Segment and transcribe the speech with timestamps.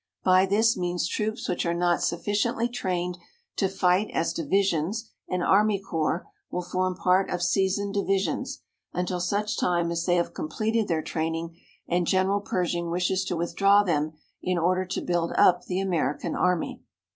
[0.23, 3.19] "By this means troops which are not sufficiently trained
[3.57, 9.59] to fight as divisions and army corps will form part of seasoned divisions, until such
[9.59, 11.55] time as they have completed their training
[11.87, 16.81] and General Pershing wishes to withdraw them in order to build up the American Army.